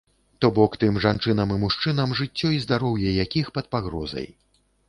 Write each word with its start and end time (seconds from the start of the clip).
То 0.43 0.49
бок 0.53 0.77
тым 0.83 0.95
жанчынам 1.03 1.53
і 1.55 1.59
мужчынам, 1.65 2.17
жыццё 2.21 2.47
і 2.57 2.59
здароўе 2.65 3.15
якіх 3.25 3.55
пад 3.59 3.65
пагрозай. 3.77 4.27